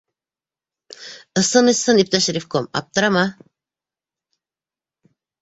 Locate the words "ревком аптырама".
2.39-3.25